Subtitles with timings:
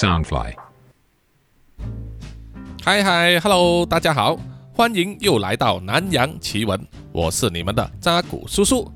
[0.00, 0.54] Soundfly。
[2.82, 4.38] 嗨嗨，Hello，大家好，
[4.72, 6.80] 欢迎又来到南洋奇闻，
[7.12, 8.90] 我是你们的扎古叔叔。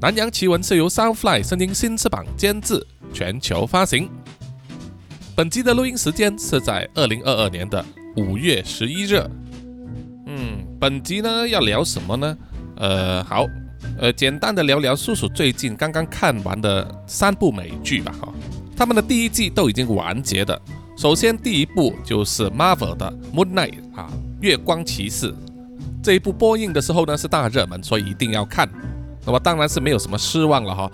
[0.00, 4.08] 南洋奇闻是由 Soundfly 声音新翅膀监制，全球发行。
[5.36, 7.84] 本集的录音时间是在二零二二年的
[8.16, 9.22] 五月十一日。
[10.24, 12.38] 嗯，本集呢要聊什么呢？
[12.78, 13.44] 呃，好，
[13.98, 18.14] 呃，简单的聊聊叔叔最近刚刚看完的三部美剧吧。
[18.18, 18.32] 哈，
[18.76, 20.60] 他们的第一季都已经完结的。
[20.96, 25.34] 首先，第一部就是 Marvel 的 Moon Knight 啊，月光骑士
[26.02, 28.68] 这一部播映的时候呢是大热门，所以一定要看。
[29.24, 30.90] 那么当然是没有什么失望了哈。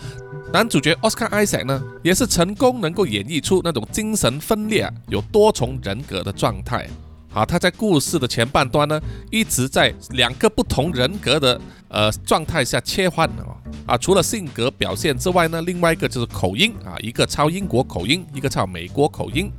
[0.52, 6.88] 男主角 Oscar Isaac 呢也是成功能够演绎出那种精神分裂、有多重人格的状态。
[7.32, 9.00] 好，他在故事的前半段呢
[9.30, 19.50] 一直在两个不同人格的呃状态下切换啊啊，除了性格表现之外呢，另外一个就是口音啊，一个超英国口音，一个超美国口音。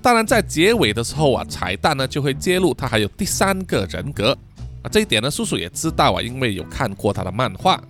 [0.00, 4.36] 当然，在结尾的时候啊，彩蛋呢就会揭露他还有第三个人格
[4.82, 4.88] 啊。
[4.90, 7.82] 这一点呢，叔叔也知道啊，因为有看过他的漫画。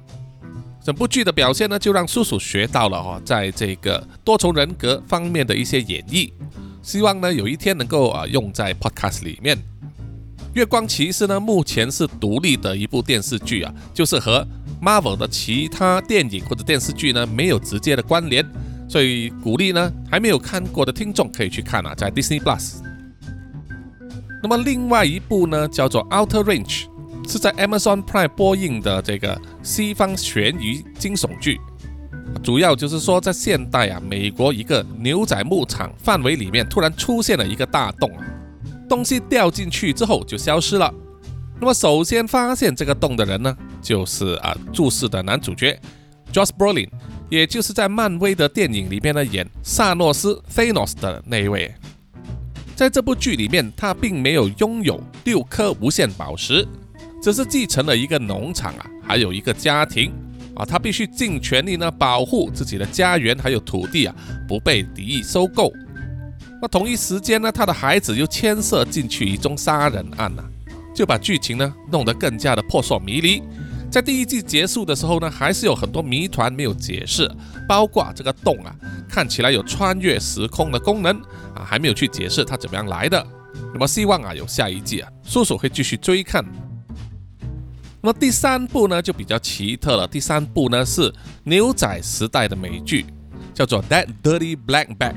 [0.82, 6.32] 整部剧的表现呢，就让叔叔学到了哦，在这个多重人格方面的一些演绎。
[6.82, 9.56] 希望呢，有一天能够啊用在 Podcast 里面。
[10.54, 14.46] 月光骑士呢，目前是独立的一部电视剧啊，就是和
[14.82, 18.44] Marvel 的其他电影或者电视剧呢没有直接的关联。
[18.88, 22.74] 所以鼓励呢，还没有看过的听众可以去看啊，在 Disney Plus。
[24.42, 26.86] 那么另外一部呢，叫做 Outer Range，
[27.26, 31.58] 是在 Amazon Prime 播映的这个西方悬疑惊悚剧，
[32.42, 38.10] 主要就是说在现代啊，美国一个牛仔牧场范围里面突然出现了一个大洞，
[38.88, 40.92] 东西掉进去之后就消失了。
[41.60, 45.78] 那么首先发现这个洞的人呢，就是啊注视的男主角
[46.32, 46.88] Josh Brolin。
[47.30, 51.74] 也就是在漫威的电影里面呢，演萨诺斯 （Thanos） 的那一位，
[52.76, 56.68] 在这部剧里面，他并没有拥有六颗无限宝石，
[57.22, 60.12] 只是继承了一个农场啊，还有一个家庭
[60.54, 64.14] 啊，他必须尽全力呢保护自己的家园还有土地啊，
[64.46, 65.72] 不被敌意收购。
[66.60, 70.42] 那同一时间呢，他的孩子又牵涉进去一宗杀人案呐，
[70.94, 73.42] 就把剧情呢弄得更加的扑朔迷离。
[73.90, 77.30] 在第一季结束的时候呢，还是有很多谜团没有解释，
[77.68, 78.74] 包括这个洞啊，
[79.08, 81.14] 看起来有穿越时空的功能
[81.54, 83.26] 啊，还没有去解释它怎么样来的。
[83.74, 86.44] 那么希望啊有下一季啊，叔叔会继续追看。
[88.04, 91.12] 那么第三部呢就比较奇特了，第三部呢是
[91.44, 93.06] 牛仔时代的美剧，
[93.54, 95.14] 叫做《That Dirty Black Bag》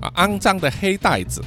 [0.00, 1.42] 啊，肮脏的黑袋子，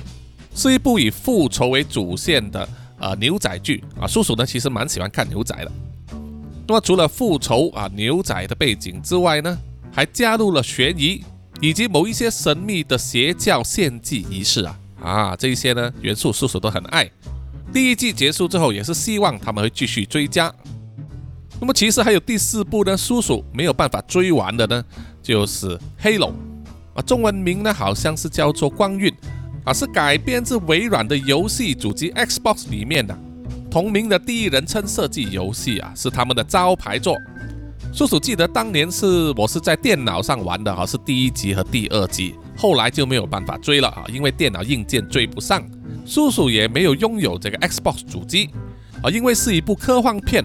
[0.53, 2.69] 是一部以复仇为主线的
[2.99, 4.05] 呃牛仔剧啊。
[4.05, 5.71] 叔叔呢其实蛮喜欢看牛仔的。
[6.67, 9.57] 那么除了复仇啊牛仔的背景之外呢，
[9.91, 11.23] 还加入了悬疑
[11.61, 17.09] 以及某一些神秘的邪教献祭仪式啊啊这一些呢元素叔叔都很爱。
[17.73, 20.53] 第一季结束之后也是希望他们会继续追加。
[21.59, 24.83] 那么其实还有第四部呢，叔叔没有办法追完的呢，
[25.21, 25.67] 就是
[26.01, 26.29] 《Halo》
[26.93, 29.09] 啊，中文名呢好像是叫做《光晕》
[29.63, 33.17] 啊，是改编自微软的游戏主机 Xbox 里面的。
[33.71, 37.17] 同名的第一人称设计游戏啊，是他们的招牌作。
[37.93, 45.63] 叔叔记得当年是我是在电脑上玩的啊，是第一集和第二集，后来就没有办法追了啊，因为电脑硬件追不上。
[46.05, 48.49] 叔叔也没有拥有这个 Xbox 主机
[49.01, 50.43] 啊，因为是一部科幻片，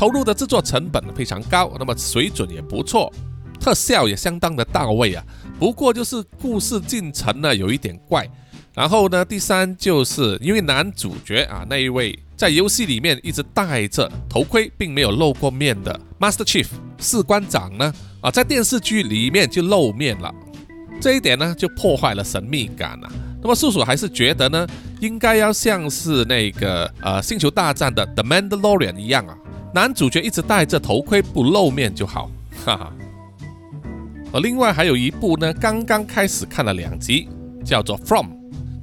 [0.00, 3.12] 投入的制作成本非常高，那么水准也不错，
[3.60, 5.22] 特效也相当的到位啊。
[5.58, 8.26] 不过就是故事进程呢有一点怪。
[8.72, 12.18] 然后呢，第三就是因为男主角啊那一位。
[12.34, 16.66] 在游戏里面一直戴着头盔，并没有露过面的 Master Chief
[16.98, 17.92] 士官长呢？
[18.22, 20.34] 啊，在电视剧里面就露面了，
[21.02, 23.12] 这一点呢就破坏了神秘感了。
[23.42, 24.66] 那么叔叔还是觉得呢，
[25.00, 29.36] 应该要像是那个呃星球大战的 The Mandalorian 一样啊，
[29.72, 32.30] 男主角一直戴着头盔不露面就好，
[32.64, 32.92] 哈哈。
[34.32, 37.28] 而另外还有一部呢，刚刚开始看了两集，
[37.64, 38.28] 叫做 From，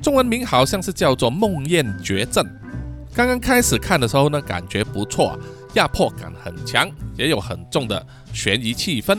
[0.01, 2.45] 中文名好像是叫做梦魇绝症。
[3.13, 5.37] 刚刚开始看的时候呢，感觉不错，
[5.73, 9.17] 压迫感很强，也有很重的悬疑气氛。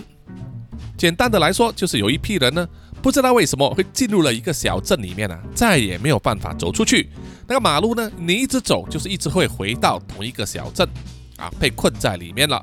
[0.96, 2.68] 简单的来说，就是有一批人呢，
[3.02, 7.10] 不知道为什么会进入了一个小镇里面啊，再也没有办法走出去。
[7.46, 10.86] 那个马路呢，你一直走就是一直会回到同一个小镇，
[11.38, 12.62] 啊，被困在里面了。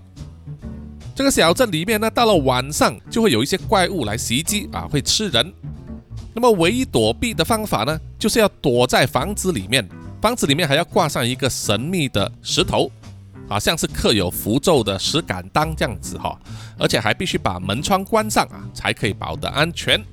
[1.16, 5.52] 这个小镇里面呢，到了晚上就会有一些怪物来袭击啊，会吃人。
[6.34, 9.88] 那么唯一躲避的方法呢，就是要躲在房子里面。
[10.22, 12.92] 房子里面还要挂上一个神秘的石头，
[13.48, 16.38] 好像是刻有符咒的石敢当这样子哈，
[16.78, 20.04] 而且还必须把门窗关上啊，才可以保得安全。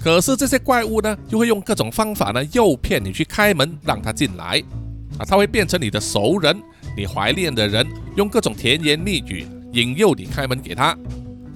[0.00, 4.62] 可是这些怪物呢，就会用各种方法呢诱骗你去开门，让他进来
[5.18, 6.56] 啊，他会变成你的熟人，
[6.98, 7.86] 你怀念的人，
[8.16, 10.98] 用各种甜言蜜语引诱你开门给他。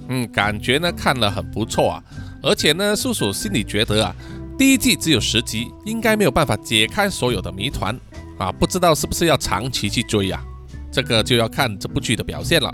[0.07, 2.03] 嗯，感觉呢看了很不错啊，
[2.41, 4.15] 而且呢，叔叔心里觉得啊，
[4.57, 7.93] 第一季只有十集，应该没有办法解开所有的谜团
[8.39, 10.41] 啊，不知道是不是要长期去追呀？
[10.89, 12.73] 这个就要看这部剧的表现了。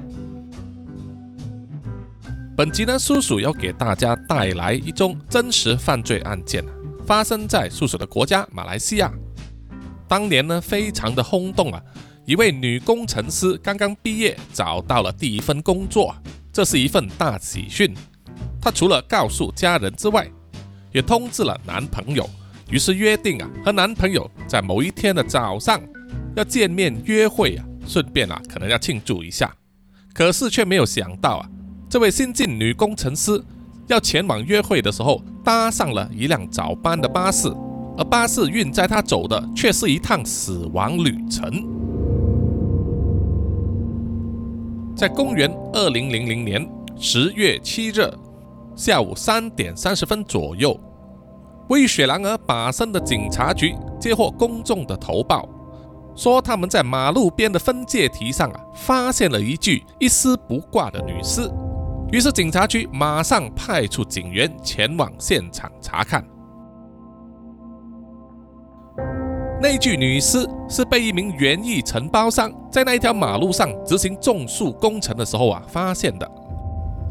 [2.55, 6.63] 本集呢，叔叔要给大家带来一宗真实犯罪案件，
[7.05, 9.11] 发生在叔叔的国家马来西亚。
[10.07, 11.79] 当年呢，非常的轰动啊，
[12.29, 16.15] 一位女工程师刚刚毕业，找到了第一份工作，
[16.53, 17.91] 这是一份大喜讯。
[18.61, 20.29] 她除了告诉家人之外，
[20.91, 22.29] 也通知了男朋友，
[22.69, 25.81] 于是约定啊，和男朋友在某一天的早上
[26.35, 29.51] 要见面约会啊，顺便啊，可能要庆祝一下。
[30.13, 31.49] 可是却没有想到啊。
[31.89, 33.43] 这位新晋女工程师
[33.87, 37.47] 要前往约会的时候，搭上了一辆早班的巴士，
[37.97, 41.78] 而巴士运载她走的却是一趟死亡旅程。
[44.99, 48.05] 在公元二零零零年十月七日
[48.75, 50.77] 下午三点三十分左右，
[51.69, 55.47] 为雪兰莪巴生的警察局接获公众的投报，
[56.17, 61.49] 说他们在马路边的分界堤上啊，发现了一具一丝不挂的女尸。
[62.11, 66.21] 于是警察局马上派出警员前往现场查看。
[69.61, 76.29] 那具女尸是被一名园艺承包商在那一条马路上执行种树工程的时候啊发现的。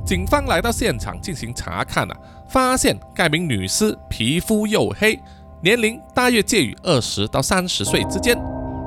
[0.06, 2.16] 警方来到现场进行查看啊，
[2.48, 5.20] 发现该名女尸皮肤黝黑，
[5.60, 8.34] 年龄大约介于二十到三十岁之间，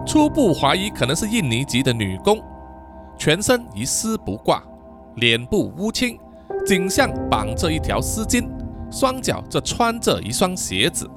[0.07, 2.41] 初步怀疑可能是印尼籍的女工，
[3.19, 4.63] 全身一丝不挂。
[5.17, 6.17] 脸部乌青，
[6.65, 8.49] 颈项绑着一条丝巾，
[8.89, 11.07] 双脚则穿着一双鞋子。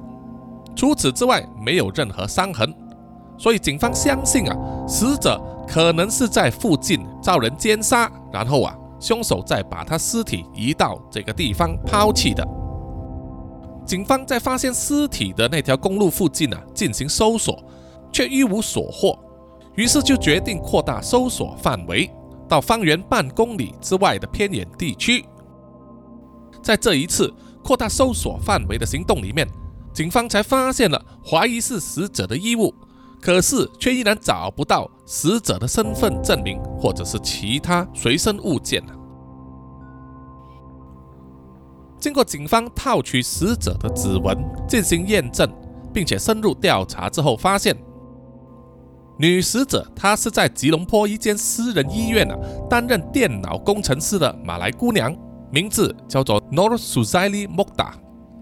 [0.75, 2.73] 除此之外，没有任何伤痕，
[3.37, 4.57] 所以警方相信啊，
[4.87, 12.45] 死者可能是在附近遭人奸杀，然后啊，凶手再把他尸体移到这个地方抛弃的。
[13.85, 17.57] 警方在发现尸体的那条公路附近啊进行搜索，
[18.11, 19.17] 却一无所获，
[19.75, 22.11] 于是就决定扩大搜索范围。
[22.47, 25.25] 到方圆半公里之外的偏远地区，
[26.61, 27.33] 在这一次
[27.63, 29.47] 扩大搜索范围的行动里面，
[29.95, 32.75] 警方才发现了怀疑是死者的衣物，
[33.21, 38.83] 可是却依然找不到死者的身份证明或者是其他随身物件
[41.97, 44.37] 经过警方套取死者的指纹
[44.67, 45.49] 进行验证，
[45.93, 47.75] 并且深入调查之后，发现。
[49.17, 52.37] 女死者，她是在吉隆坡一间私人医院啊
[52.69, 55.15] 担任电脑工程师的马来姑娘，
[55.49, 57.93] 名字叫做 Nor Suzaili Mokta，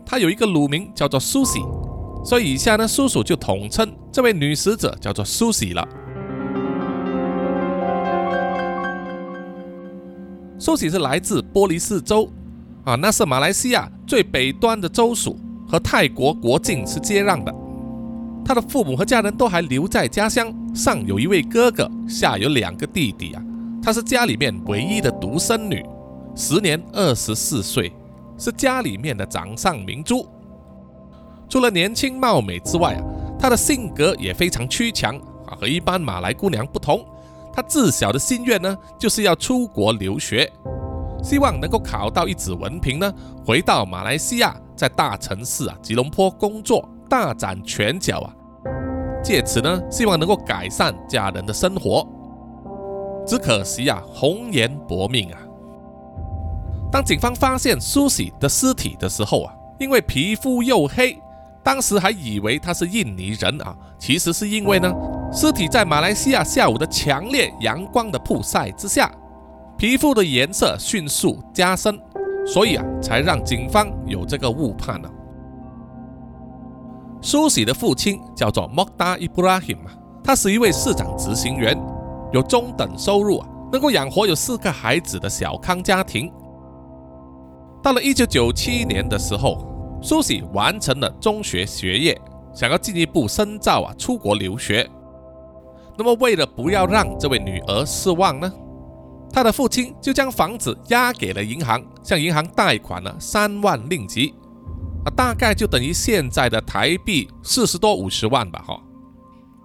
[0.06, 1.66] 她有一个乳名叫做 Susie，
[2.24, 5.88] 所以以下呢，叔叔就统称这位女死者叫做 Susie 了。
[10.60, 12.30] Susie 是来自波利斯州，
[12.86, 17.54] 啊，那是马来西亚最北端的州属，和泰国国境是接壤的。
[18.46, 23.44] 他的父母和家人都还留在家乡，上有一位哥哥，下有两个弟弟啊。
[23.82, 25.84] 她是家里面唯一的独生女，
[26.36, 27.92] 时年二十四岁，
[28.38, 30.28] 是家里面的掌上明珠。
[31.50, 33.04] 除了年轻貌美之外啊，
[33.40, 35.16] 她的性格也非常屈强
[35.46, 37.06] 啊，和一般马来姑娘不同。
[37.54, 40.52] 她自小的心愿呢，就是要出国留学，
[41.24, 43.14] 希望能够考到一纸文凭呢，
[43.46, 46.88] 回到马来西亚，在大城市啊吉隆坡工作。
[47.10, 48.34] 大展拳脚啊！
[49.24, 52.08] 借此呢，希望能够改善家人的生活。
[53.24, 55.38] 只可惜啊，红颜薄命啊！
[56.94, 61.20] 当警方发现苏西的尸体的时候啊，因为皮肤黝黑，
[61.64, 63.76] 当时还以为他是印尼人啊。
[63.98, 64.94] 其实是因为呢，
[65.32, 69.12] 尸体在马来西亚下午的强烈阳光的曝晒之下，
[69.76, 72.00] 皮肤的颜色迅速加深，
[72.46, 75.10] 所以啊，才让警方有这个误判了。
[77.24, 79.90] 苏喜的父亲叫做莫达伊布拉辛嘛，
[80.24, 81.76] 他是一位市长执行员，
[82.32, 86.32] 有中等收入啊，能够养活有四个孩子的小康家庭。
[87.84, 92.20] 到了一九九七年的时候，苏喜完成了中学学业，
[92.56, 94.90] 想要进一步深造啊，出国留学。
[95.98, 98.50] 那么为了不要让这位女儿失望呢，
[99.30, 104.34] 他的父亲就将房子押给了银行，向银行贷款了三万令吉。
[105.04, 108.80] 啊，大概就等于现在的台币四十多五十万吧，哈。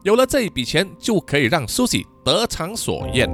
[0.03, 3.31] 有了这一笔钱，就可以让苏西得偿所愿，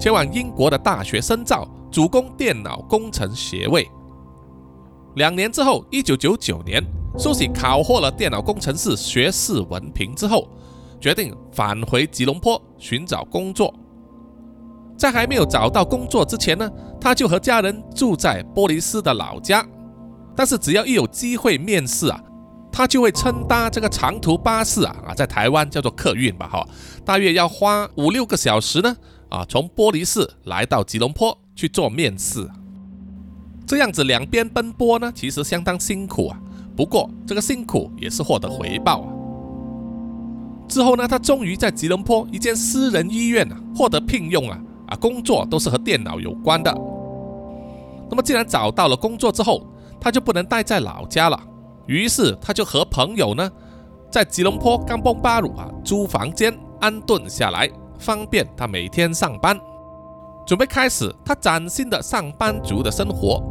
[0.00, 3.86] 前往英国的大学深造，主攻电脑工程学位。
[5.16, 6.82] 两年之后，一九九九年，
[7.18, 10.48] 苏喜考获了电脑工程师学士文凭之后，
[10.98, 13.74] 决定返回吉隆坡寻找工作。
[14.96, 19.66] 在还没有找到工作之前呢，他就和家人住在波利斯的老家。
[20.34, 22.18] 但是只要一有机会面试啊，
[22.70, 26.66] 他就会乘搭这个长途巴士啊啊，在台湾叫做客运吧哈，
[27.04, 28.96] 大约要花五六个小时呢
[29.28, 32.48] 啊，从波利斯来到吉隆坡去做面试。
[33.66, 36.38] 这样子两边奔波呢，其实相当辛苦啊。
[36.76, 39.08] 不过这个辛苦也是获得回报啊。
[40.68, 46.72] 之后呢，他终于在吉隆坡一间私人医院啊获得聘用啊啊，工作都是和电脑有关的。
[48.08, 49.66] 那么既然找到了工作之后，
[50.00, 51.38] 他就不能待在老家了，
[51.86, 53.50] 于是他就和朋友呢
[54.10, 59.60] 在吉隆坡冈崩巴鲁啊租房间安顿下来，方便他每天上班，
[60.46, 63.42] 准备开始他崭新的上班族的生活。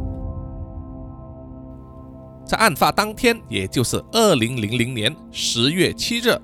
[2.52, 6.38] 在案发当天，也就是二零零零年十月七日，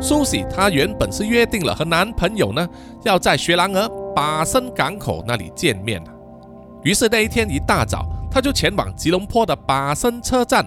[0.00, 2.66] 苏喜她原本是约定了和男朋友呢，
[3.02, 6.10] 要在雪兰莪巴生港口那里见面的。
[6.82, 10.64] 于是那一天一大早，她就前往吉隆坡的巴生车站，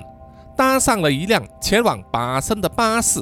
[0.55, 3.19] 搭上了一辆前往巴生的巴士。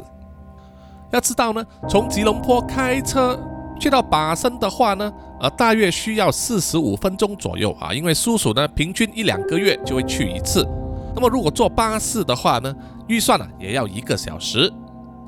[1.12, 3.40] 要知道呢，从吉隆坡开车
[3.80, 10.68] 去到巴生的话呢，呃，大约需要四十五分钟左右啊，因为叔叔呢，平均一两个月就会去一次。
[11.16, 12.74] 那么如果坐巴士的话呢，
[13.08, 14.72] 预算呢也要一个小时，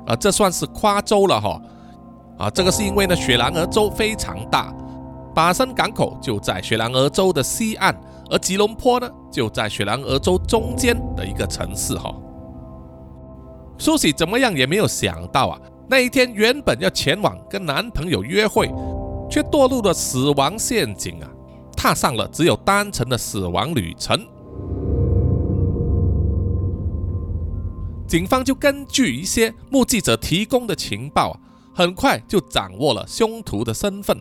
[0.06, 1.60] 啊，这算是跨州了哈，
[2.38, 4.72] 啊，这个是因为呢雪兰莪州非常大，
[5.34, 7.94] 巴生港口就在雪兰莪州的西岸，
[8.30, 12.14] 而吉隆坡呢就在雪兰莪州中间的一个城市哈。
[13.78, 18.72] 苏喜怎么样也没有想到啊，那一天原本要前往跟男朋友约会，
[19.28, 21.28] 却堕入了死亡陷阱啊，
[21.76, 24.24] 踏上了只有单程的死亡旅程。
[28.12, 31.34] 警方就根据一些目击者提供的情报，
[31.74, 34.14] 很快就掌握了凶徒的身份。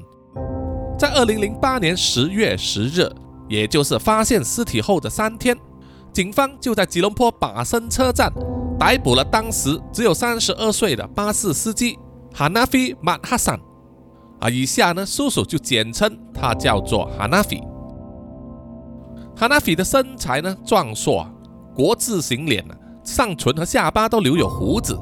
[0.98, 3.12] 在二零零八年十月十日，
[3.50, 5.58] 也就是发现尸体后的三天，
[6.14, 8.32] 警方就在吉隆坡巴生车站
[8.80, 12.00] 逮捕了当时只有三十二岁的巴士司机
[12.34, 13.60] Hanafi Mat Hassan。
[14.40, 17.62] 啊，以下呢，叔叔就简称他叫做 Hanafi。
[19.36, 21.28] Hanafi 的身材呢壮硕，
[21.76, 22.76] 国字型脸呢。
[23.04, 24.98] 上唇和下巴都留有胡子。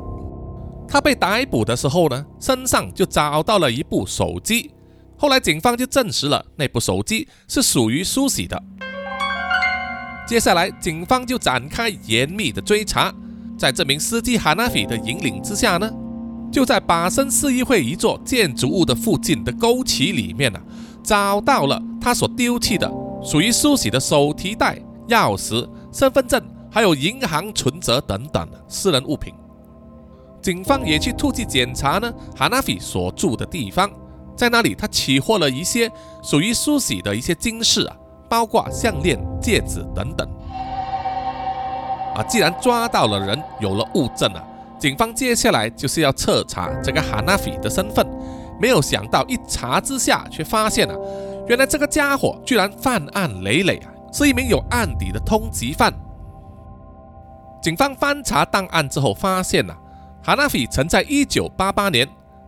[0.88, 4.72] 他被逮捕的时候呢，身上就找到了一部手机。
[5.18, 8.60] 后来警方就证实了那部手机是属于苏喜的。
[10.26, 13.14] 接下来，警方就展开严密的追查。
[13.58, 15.92] 在这名司机哈纳菲的引领之下呢，
[16.52, 20.60] 就在巴生市议会一座建筑物的附近的沟渠里面呢，
[21.04, 22.90] 找到了他所丢弃的
[23.22, 26.42] 属于苏喜的手提袋、钥匙、身份证。
[26.72, 29.34] 还有银行存折等等的私人物品，
[30.42, 32.14] 警方也去突击检查呢。
[32.36, 33.90] 哈纳菲所住的地方，
[34.36, 35.92] 在那里他起获了一些
[36.24, 37.96] 属于苏喜的一些金饰啊，
[38.30, 40.28] 包括项链、戒指等等。
[42.16, 44.44] 啊，既然抓到了人，有了物证啊，
[44.80, 48.06] 警方接下来就是要彻查这个哈纳菲的身份。
[48.62, 50.96] 没有想到一查之下，却发现啊，
[51.48, 55.94] 原来这个家伙居然犯案累累啊，是一名有案底的通缉犯。
[57.62, 59.76] 警方翻查档案之后，发现呐，
[60.24, 62.08] 哈纳菲曾在1988年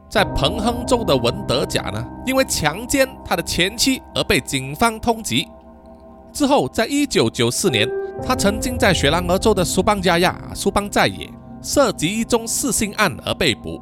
[0.10, 5.48] 在彭亨州的文德甲呢，因为强奸他的前妻而被警方通缉。
[6.32, 7.89] 之后，在1994年，
[8.25, 11.30] 他曾经在雪兰莪州的苏邦加亚苏邦在野
[11.62, 13.82] 涉及一宗弑性案而被捕。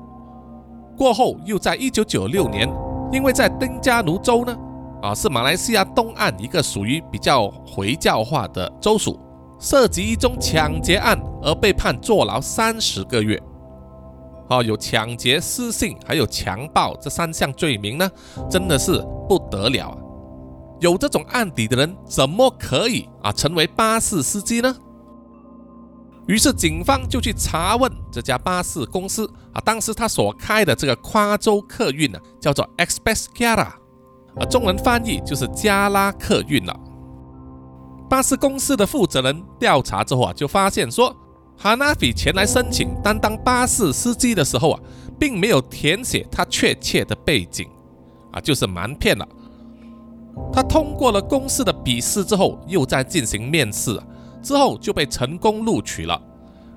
[0.97, 2.67] 过后，又在1996年，
[3.11, 4.57] 因为在丁加奴州呢，
[5.01, 9.19] 啊，是马来西亚东岸一个属于比较回教化的州属。
[9.59, 13.41] 涉及一宗抢劫案而被判坐牢三十个月，
[14.49, 18.09] 哦，有抢劫、私信还有强暴这三项罪名呢，
[18.49, 19.97] 真的是不得了啊！
[20.79, 24.73] 有这种案底的人怎么可以啊成为巴士司机呢？
[26.25, 33.73] 于是警方就去查问这家巴士公司啊，当时他所开的这个跨州客运呢，叫做 Express Gala，
[34.37, 36.79] 啊，中文翻译就是加拉客运了。
[38.09, 41.15] 巴士公司的负责人调查之后啊，就发现说，
[41.55, 44.79] 哈纳比前来申请担当巴士司机的时候啊，
[45.19, 47.67] 并没有填写他确切的背景，
[48.31, 49.27] 啊，就是瞒骗了。
[50.51, 54.01] 他通过了公司的笔试之后，又在进行面试，
[54.41, 56.19] 之后就被成功录取了，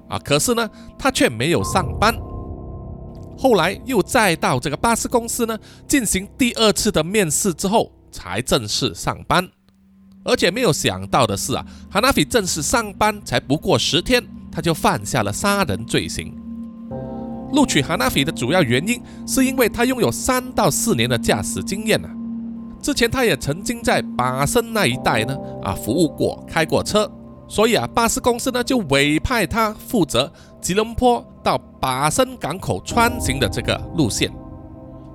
[0.09, 2.15] 啊，可是呢，他却没有上班。
[3.39, 5.59] 后来又再到这个巴士公司呢，
[5.89, 9.49] 进行第二次的面试之后，才正式上班。
[10.25, 16.35] 而且没有想到的是啊，哈纳菲正式上班才不过十天，他就犯下了杀人罪行。
[17.53, 22.09] 录取哈纳菲的主要原因是因为他拥有三到四年的驾驶经验啊，
[22.81, 27.11] 之前他也曾经在巴生那一带呢啊服务过，开过车，
[27.47, 34.33] 所以啊，巴士公司呢就委派他负责吉隆坡到巴生港口穿行的这个路线。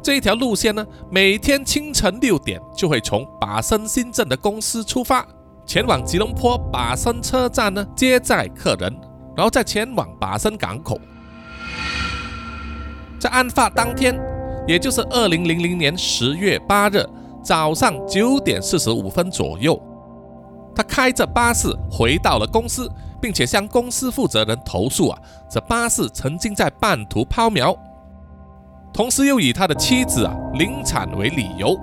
[0.07, 5.27] 这一条路线呢，每天清晨六点就会从巴生新镇的公司出发，
[5.65, 8.97] 前往吉隆坡巴生车站呢接载客人，
[9.35, 10.97] 然后再前往巴生港口。
[13.19, 14.17] 在案发当天，
[14.65, 17.05] 也就是二零零零年十月八日
[17.43, 19.77] 早上九点四十五分左右，
[20.73, 27.77] 他开着巴士回到了公司，并且向公司负责人投诉啊，这巴士曾经在半途抛锚。
[28.97, 31.79] 同时又以他的妻子啊临产为理由，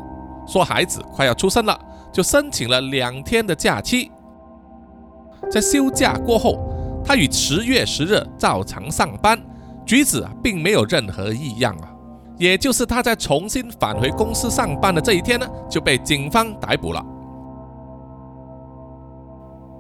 [0.49, 1.79] 说孩子快要出生了，
[2.13, 4.11] 就申请了两天的假期。
[5.49, 6.59] 在休假过后，
[7.05, 9.41] 他于十月十日照常上班，
[9.87, 11.89] 举止啊并没有任何异样啊。
[12.37, 17.01] 也就是他在重新返回公司上班的这一天呢，就被警方逮捕了。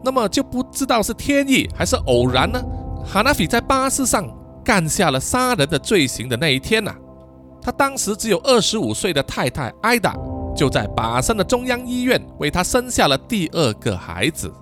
[0.04, 2.62] 那么就不知道是天意还是偶然呢？
[3.04, 4.24] 哈纳菲在巴士上
[4.62, 6.94] 干下了杀人的罪行的那一天呢？
[7.64, 10.14] 他当时只有二十五岁的太太艾达，
[10.54, 14.52] 就在巴生的中央医院为他生下了第二个孩子。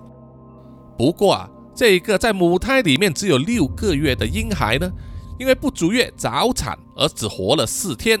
[0.97, 4.89] 不过啊，这个在母胎里面只有六个月的婴孩呢，
[5.37, 8.17] 因为不足月早产而只活了四天，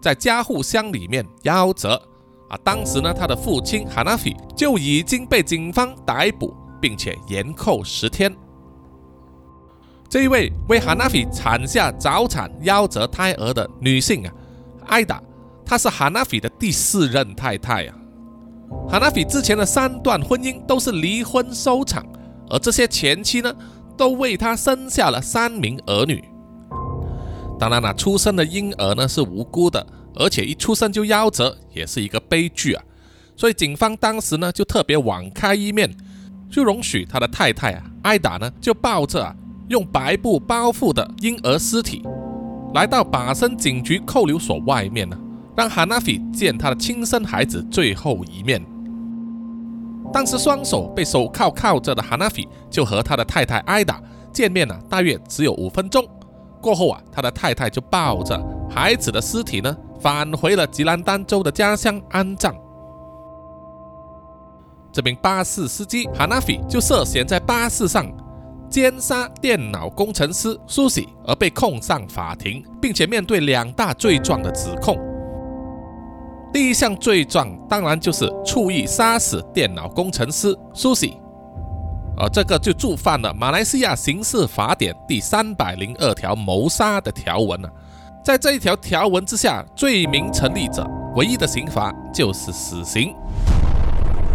[0.00, 2.00] 在加护箱里面夭折。
[2.48, 8.32] 啊，当时呢，他的父亲哈纳菲就已经被警方逮捕，并且严扣十天。
[10.12, 14.32] 这一位为哈纳菲产下早产夭折胎儿的女性啊，
[14.84, 15.22] 艾达，
[15.64, 17.96] 她是哈纳菲的第四任太太啊。
[18.90, 22.04] 哈纳菲之前的三段婚姻都是离婚收场，
[22.50, 23.50] 而这些前妻呢，
[23.96, 26.22] 都为他生下了三名儿女。
[27.58, 32.84] 当然了，出生的婴儿呢是无辜的，而且一出生就夭折，也是一个悲剧啊。
[33.34, 35.90] 所以警方当时呢就特别网开一面，
[36.50, 39.34] 就容许他的太太啊，艾达呢就抱着啊。
[39.68, 42.06] 用白布包覆的婴儿尸体，
[42.74, 45.16] 来到巴生警局扣留所外面呢，
[45.56, 48.64] 让哈纳菲见他的亲生孩子最后一面。
[50.12, 56.04] 当时双手被手铐铐着的哈纳菲就和他的太太艾达见面了，大约只有五分钟。
[56.60, 62.54] 过后啊，他的太太就抱着孩子的尸体呢，返回了吉兰丹州的家乡安葬。
[64.92, 68.06] 这名巴士司机哈纳菲就涉嫌在巴士上。
[68.72, 74.98] 奸杀电脑工程师苏西而被控上法庭，并且面对两大罪状的指控。
[76.54, 81.18] 第一项罪状当然就是蓄意杀死电脑工程师苏西，
[82.16, 87.70] 而这个就触犯了马来西亚刑事法典第三百零二条谋杀的条文了。
[88.24, 93.14] 在这一条条文之下，罪名成立者唯一的刑罚就是死刑。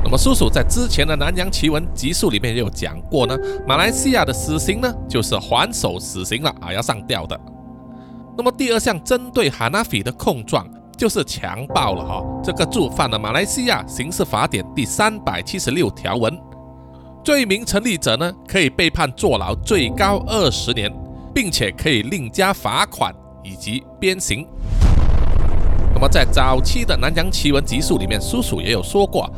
[0.08, 7.38] 那么叔叔在之前的南洋奇闻集数里面也有讲过呢，马来西亚的死刑呢就是还手死刑了啊，要上吊的。
[8.38, 10.66] 那么第二项针对哈纳菲的控状
[10.96, 16.40] 就是强暴了哈，这个触犯了马来西亚刑事法典第三百七十六条文，
[17.22, 20.90] 罪名成立者呢可以被判坐牢最高二十年，
[21.36, 24.48] 并且可以另加罚款以及鞭刑。
[25.94, 29.30] 那么在早期的南洋奇闻集数里面，叔叔也有说过。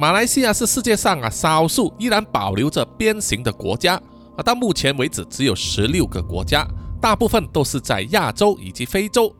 [0.00, 4.00] 马来西亚是世界上啊少数依然保留着鞭刑的国家
[4.34, 6.66] 啊，到目前为止只有十六个国家，
[7.02, 9.30] 大部分都是在亚洲以及非洲。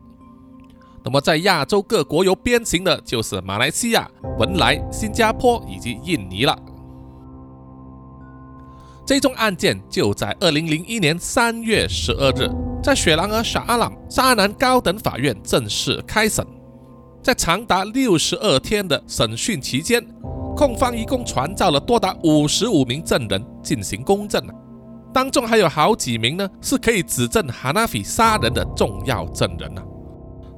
[1.03, 6.55] 那么在亚洲各国有鞭刑的，就是马来西亚、文莱、新加坡以及印尼了。
[9.03, 12.47] 这宗案件就在二零零一年三月十二日，
[12.83, 16.45] 在雪兰莪沙阿朗沙南高等法院正式开审，
[17.23, 20.05] 在长达六十二天的审讯期间。
[20.55, 24.41] 控方一共传召了多达五十五名证人进行公证
[25.13, 29.81] 当中还有好几名呢是可以指证哈纳菲杀人的重要证人呢。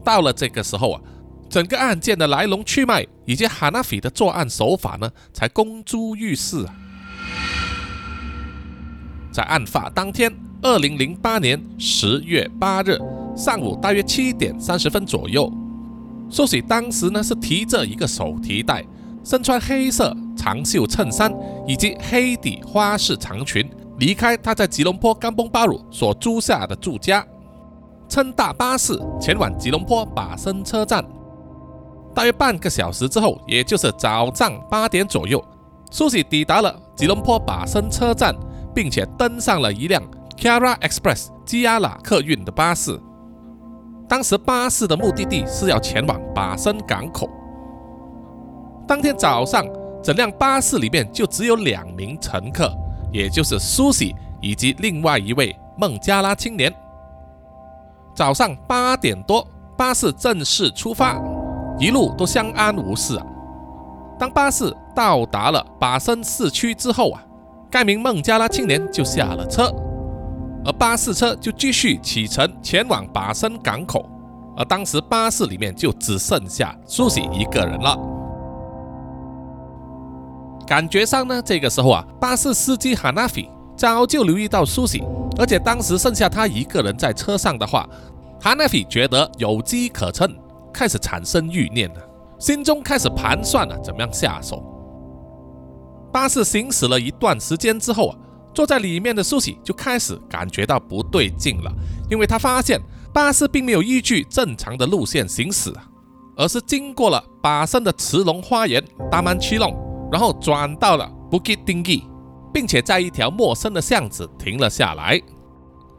[0.04, 1.02] 到了这个时候啊，
[1.50, 6.76] 整个案件的来龙去脉以及哈纳菲的作案手法呢，才公诸于世啊。
[9.32, 13.00] 在案发当天，二零零八年十月八日
[13.36, 15.52] 上午大约七点三十分左右，
[16.30, 18.86] 苏喜当时呢是提着一个手提袋。
[19.24, 21.34] 身穿黑色长袖衬衫
[21.66, 27.26] 以及黑底花式长裙，离开他在吉隆坡甘崩巴鲁所租下的住家，
[28.10, 31.04] 乘大巴士前往吉隆坡巴生车站。
[32.14, 35.44] 大约半个小时之后，也就是早上八点左右，
[35.90, 38.36] 苏西抵达了吉隆坡巴生车站，
[38.76, 40.04] 并且登上了一辆
[40.38, 43.00] Kara Express 基亚拉客运的巴士。
[44.08, 47.30] 当时巴士的目的地是要前往巴生港口。
[48.86, 49.66] 当天早上，
[50.04, 52.72] 整辆巴士里面就只有两名乘客，
[53.12, 56.74] 也就是苏西以及另外一位孟加拉青年。
[58.14, 61.20] 早上八点多，巴士正式出发，
[61.80, 63.26] 一路都相安无事啊。
[64.20, 67.24] 当巴士到达了巴生市区之后啊，
[67.72, 69.74] 该名孟加拉青年就下了车，
[70.66, 74.08] 而巴士车就继续启程前往巴生港口。
[74.56, 77.98] 而当时巴士里面就只剩下苏西一个人了。
[80.74, 85.04] 感觉上呢，这个时候啊，巴士司机哈纳菲早就留意到苏西，
[85.38, 87.88] 而且当时剩下他一个人在车上的话，
[88.42, 90.36] 哈纳菲觉得有机可乘，
[90.74, 92.02] 开始产生欲念了，
[92.40, 94.64] 心中开始盘算了怎么样下手。
[96.12, 98.18] 巴士行驶了一段时间之后啊，
[98.52, 101.72] 坐在里面的苏西就开始感觉到不对劲了，
[102.10, 102.82] 因为他发现
[103.14, 105.86] 巴士并没有依据正常的路线行驶啊，
[106.36, 109.72] 而是经过了巴生的慈龙花园大曼七弄。
[110.14, 112.04] 然后转到了 Bukit Tinggi，
[112.54, 115.20] 并且在一条陌生的巷子停了下来。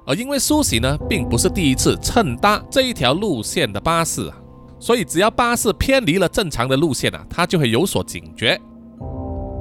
[0.06, 4.32] 而因为苏西呢，并不是第一次乘搭这一条路线的巴士，
[4.78, 8.56] 所以只要巴士偏离了正常的路线啊，他就会有所警觉。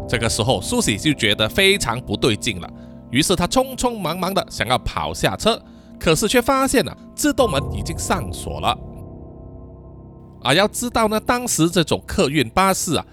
[0.08, 2.70] 这个时候，苏西就觉得非常不对劲了，
[3.10, 5.60] 于是他匆匆忙忙的想要跑下车，
[6.00, 8.78] 可是却发现了自动门已经上锁了。
[10.44, 13.04] 啊，要知道呢，当时这种客运巴士啊。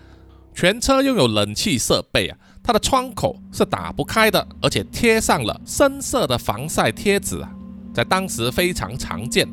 [0.54, 7.50] 全车拥有冷气设备啊，它的窗口是打不开的，而且贴上了深色的防晒贴纸啊，
[7.94, 9.48] 在当时非常常见。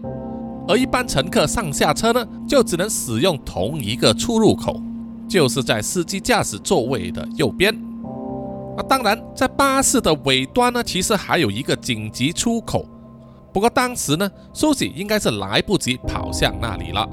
[0.67, 4.81] 而一般乘客上下车呢，就只能使用同一个出入口，
[5.29, 7.73] 就是在司机驾驶座位的右边。
[8.77, 12.85] 啊，当然，在巴士的尾端呢，其实还有一个紧急出口，
[13.53, 17.07] 不过当时呢，苏西应该是来不及跑向那里了。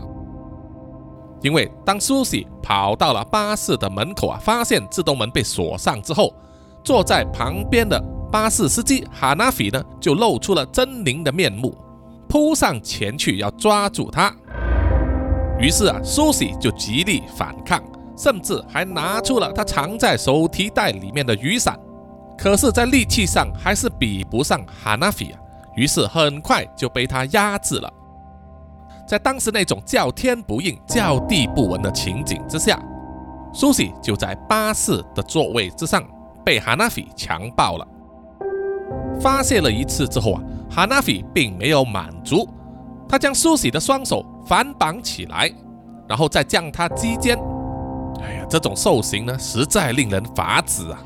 [1.44, 6.34] 因为当苏西跑到了巴士的门口啊，发现自动门被锁上之后，
[6.82, 8.02] 坐在旁边的
[8.32, 11.76] 巴士司机哈纳菲呢，就露出了狰狞的面目，
[12.26, 14.34] 扑上前去要抓住他。
[15.60, 17.78] 于是啊，苏西就极力反抗，
[18.16, 21.78] 甚至还拿出了他藏在手提袋里面的雨伞。
[22.38, 25.38] 可是，在力气上还是比不上哈纳菲啊，
[25.76, 27.92] 于是很快就被他压制了。
[29.06, 32.82] 在当时那种叫天不应、叫地不闻的情景之下，
[33.52, 36.02] 苏西就在巴士的座位之上
[36.44, 37.86] 被哈纳菲强暴了。
[39.20, 42.48] 发泄了一次之后啊，哈纳菲并没有满足，
[43.08, 45.50] 他将苏西的双手反绑起来，
[46.08, 47.38] 然后再将他击肩。
[48.20, 50.98] 哎呀，这种受刑呢，实在令人发指啊！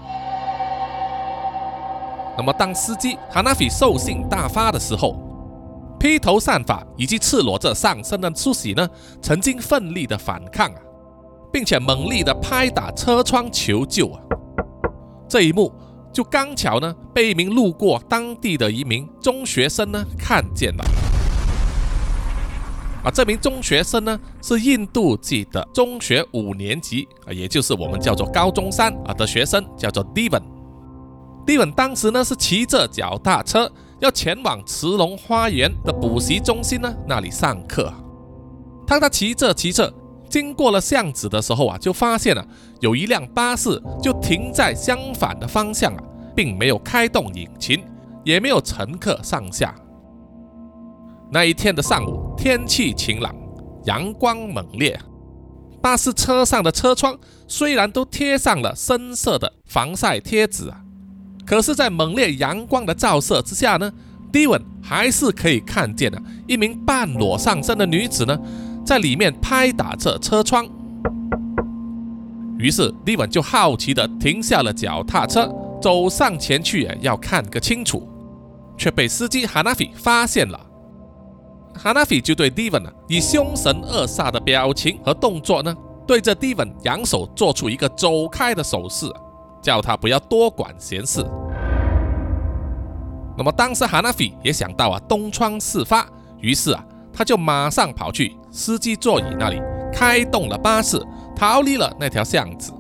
[2.37, 5.17] 那么，当司机哈纳菲兽性大发的时候，
[5.99, 8.89] 披头散发以及赤裸着上身的苏西呢，
[9.21, 10.81] 曾经奋力的反抗啊，
[11.53, 14.21] 并且猛力的拍打车窗求救啊。
[15.29, 15.73] 这一幕
[16.13, 20.85] 就刚巧呢，被一名路过当地的一名中学生呢看见了。
[23.05, 30.43] 啊，这名中学生呢是印度籍的中学五年级啊，也就是我们叫做高中三啊的学生，叫做 Devon。
[31.45, 33.71] Devon 当时呢是骑着脚踏车。
[34.01, 37.93] 要前往慈龙花园的补习中心呢，那里上课。
[38.87, 39.93] 当他骑着骑着
[40.31, 42.47] 经过了巷子的时候啊，就发现了
[42.81, 46.03] 有一辆巴士就停在相反的方向啊，
[46.35, 47.85] 并没有开动引擎，
[48.25, 49.75] 也没有乘客上下。
[51.31, 53.35] 那一天的上午，天气晴朗，
[53.85, 54.99] 阳光猛烈，
[55.83, 60.85] 巴士车上的车窗虽然都贴上了深色的防晒贴纸啊。
[61.49, 63.91] 可是，在猛烈阳光的照射之下呢，
[64.31, 68.39] 迪文还是可以看见的一名半裸上身的女子呢，
[68.85, 70.69] 在里面拍打着车窗。
[72.59, 78.07] 于是，迪文就好奇地停下了脚踏车，走上前去要看个清楚，
[78.77, 80.61] 却被司机哈纳菲发现了。
[81.75, 85.75] 哈纳菲就对迪文呢，以凶神恶煞的表情和动作呢，
[86.07, 89.11] 对着迪文扬手做出一个走开的手势。
[89.61, 91.25] 叫他不要多管闲事。
[93.37, 96.07] 那么当时哈纳菲也想到啊东窗事发，
[96.41, 101.01] 于是啊他就马上跑去司机座椅那里，开动了巴士，
[101.37, 102.73] 逃离了那条巷子。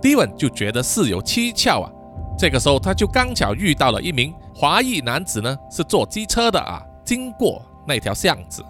[0.00, 1.90] 迪文就觉得事有蹊跷啊，
[2.38, 8.64] 这个时候他就刚巧遇到了一名华裔男子呢，是坐机车的啊，经过那条巷子，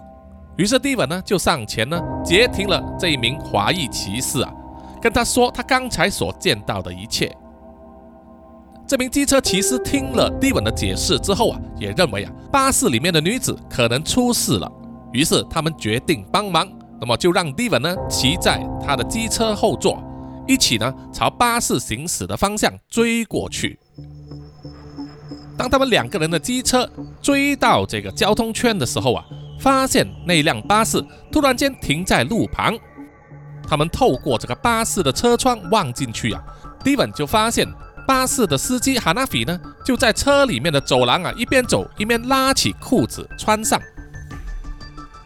[0.57, 4.51] 于是迪文呢就上前呢截停了这一名华裔骑士啊。
[5.01, 7.35] 跟他说他刚才所见到的一切。
[8.87, 14.71] 这名机车骑士听了蒂文的解释之后啊，也认为啊巴士里面的女子可能出事了，
[15.13, 16.67] 于是他们决定帮忙。
[16.99, 20.03] 那么就让蒂文呢骑在他的机车后座，
[20.47, 23.79] 一起呢朝巴士行驶的方向追过去。
[25.55, 26.89] 当他们两个人的机车
[27.21, 29.23] 追到这个交通圈的时候啊，
[29.59, 30.99] 发现那辆巴士
[31.31, 32.75] 突然间停在路旁。
[33.69, 36.41] 他们透过这个巴士的车窗望进去啊，
[36.83, 37.67] 蒂文就发现。
[38.07, 43.79] 巴士的司机哈纳菲呢，就在车里面的走廊啊，一边走一边拉起裤子穿上。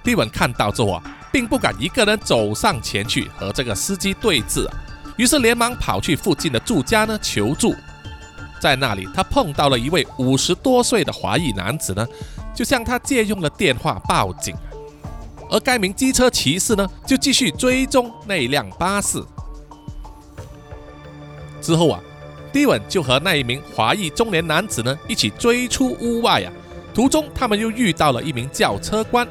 [0.03, 4.75] 蒂文看到之后啊，并不敢一个人走上前去和这个司机对峙啊，
[5.15, 7.73] 于是连忙跑去附近的住家呢求助。
[8.59, 12.05] 在那里，他碰到了一位五十多岁的华裔男子呢，
[12.53, 14.53] 就向他借用了电话报警。
[15.49, 19.23] 而该名机车骑士呢，就继续追踪那辆巴士。
[21.61, 21.99] 之后啊。
[22.53, 26.53] 蒂文就和那一名华裔中年男子呢一起追出屋外啊，
[26.93, 29.27] 途中他们又遇到了一名轿车官，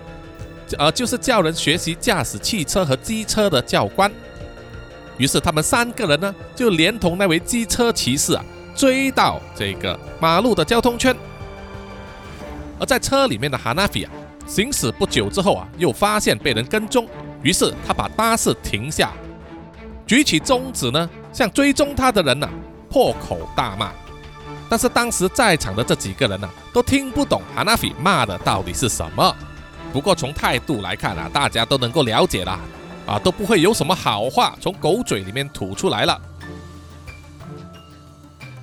[0.76, 4.10] 呃，就是教人学习驾驶汽车和机车的教官。
[5.18, 8.44] 于是他们三个人呢就连同那位机车骑士啊
[8.74, 11.16] 追到这个马路的交通圈。
[12.80, 14.10] 而在车里面的哈纳菲啊
[14.46, 17.06] 行驶不久之后啊又发现被人跟踪，
[17.42, 19.12] 于是他把巴士停下，
[20.06, 22.48] 举起中指呢向追踪他的人呐。
[22.90, 23.90] 破口大骂，
[24.68, 29.34] 但是当时在场的这几个人呢，都听不懂哈纳菲骂的到底是什么。
[29.94, 32.60] 不过从态度来看啊，大家都能够了解了，
[33.06, 36.20] 啊，都不会有什么好话从狗嘴里面吐出来了。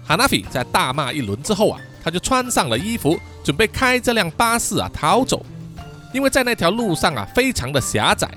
[0.06, 5.44] 哈纳菲在大骂一轮之后啊，他就穿上了衣服，准备开这辆巴士啊逃走，
[6.14, 8.30] 因为在那条路上啊非常的狭窄，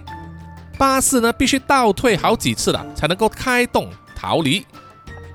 [0.78, 4.66] 巴士呢必须倒退好几次了才能够开动逃离。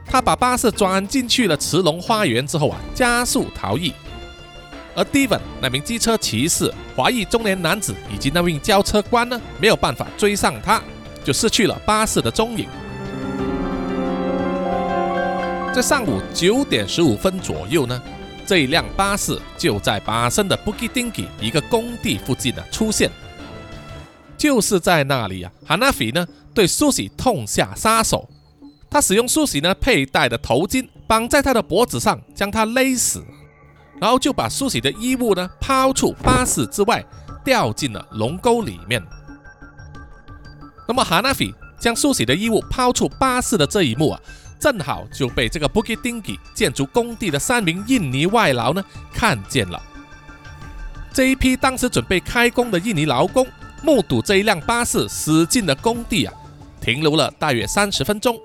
[0.05, 3.93] 他把巴士转进去了慈龙花园之后啊，加速逃逸。
[4.95, 10.81] 而 Devon 那名机车骑士、华裔中年男子以及那名交车官呢，没有办法追上他，
[11.23, 12.67] 就失去了巴士的踪影。
[15.73, 18.01] 在上午九点十五分左右呢，
[18.47, 23.11] 这一辆巴士就在巴生的 Bukit Tinggi 一个工地附近呢出现。
[24.37, 28.29] 就是在那里啊哈纳菲呢对苏西痛下杀手。
[28.89, 33.21] 他使用苏喜呢佩戴的头巾绑在他的脖子上，将他勒死，
[33.99, 37.03] 然后就把苏喜的衣物呢抛出巴士之外，
[37.43, 39.03] 掉进了龙沟里面。
[40.87, 44.21] 那么哈纳菲将苏喜的衣物抛出巴士的这一幕啊，
[44.59, 49.81] 正好就被这个 Bukit Tinggi 建筑工地的三名印尼外劳呢看见了。
[51.13, 53.45] 这一批当时准备开工的印尼劳工
[53.81, 56.33] 目睹这一辆巴士驶进了工地啊，
[56.81, 58.39] 停留了大约三十分钟。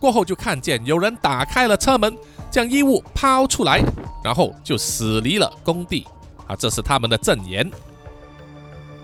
[0.00, 2.16] 过后就看见有人打开了车门，
[2.50, 3.82] 将衣物抛出来，
[4.22, 6.06] 然后就驶离了工地。
[6.46, 7.70] 啊，这是他们的证言。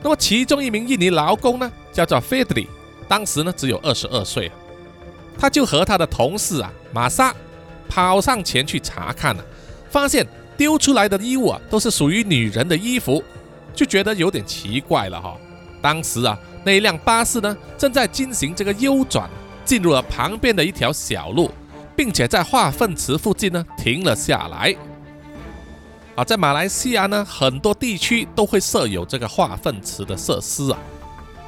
[0.03, 2.67] 那么其中一名印尼劳工呢，叫做 Fedri，
[3.09, 4.51] 当时呢只有二十二岁，
[5.39, 7.35] 他就和他的同事啊玛莎
[7.89, 9.45] 跑上前去查看了，
[9.91, 13.23] 发现丢出来的衣物啊都是属于女人的衣服，
[13.75, 15.37] 就觉得有点奇怪了哈。
[15.83, 19.29] 当时啊那一辆巴士呢正在进行这个右转。
[19.65, 21.51] 进入了旁边的一条小路，
[21.97, 24.77] 并且在化粪池附近呢停了下来。
[26.15, 30.79] 啊，在马来西亚呢，很多地区都会设有这个化粪池的设施啊。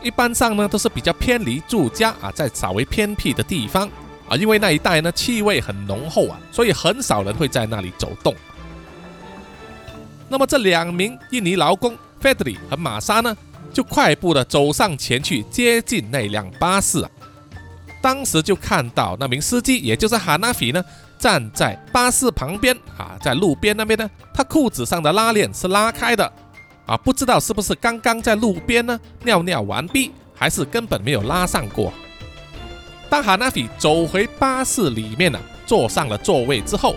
[0.07, 3.89] 一般上呢，都是比较偏离住家啊，在稍微偏僻的地方
[4.29, 8.33] 啊，因为那一带呢气味很浓厚啊，所以很少人会在那里走动。
[10.29, 13.37] 那么这两名印尼劳工 Fedri 和玛莎呢，
[13.73, 17.11] 就快步的走上前去接近那辆巴士啊。
[18.01, 20.85] 当时就看到那名司机，也就是哈纳菲呢，
[21.19, 26.33] 站在巴士旁边啊，在路边那边呢，他裤子上的拉链是拉开的
[26.87, 31.93] 啊，不知道是不是刚刚在路边呢尿尿完毕，还是根本没有拉上过。
[33.11, 36.97] 当哈纳菲走回巴士里面呢，坐上了座位之后，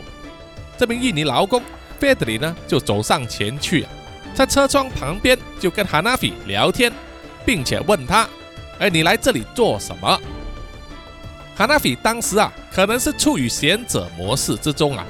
[0.77, 1.61] 这名印尼劳工
[1.99, 3.85] 费德里呢就走上前去，
[4.33, 6.91] 在车窗旁边就跟哈纳菲聊天，
[7.45, 8.27] 并且问他
[8.79, 10.19] ：“哎，你来这里做什么？”
[11.57, 15.05] 哈纳菲当时啊，可能是处于贤者模式之中啊，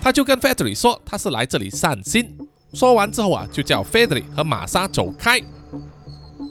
[0.00, 2.36] 他就跟 Fedri 说他是来这里散心。
[2.74, 5.40] 说完之后啊，就叫 Fedri 和玛莎走开。